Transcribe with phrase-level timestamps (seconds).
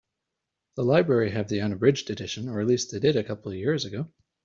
[0.77, 3.85] The library have the unabridged edition, or at least they did a couple of years
[3.85, 4.07] ago.